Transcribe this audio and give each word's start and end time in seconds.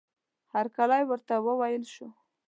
هرکلی 0.53 1.03
ورته 1.05 1.33
وویل 1.45 1.83
شو. 1.93 2.07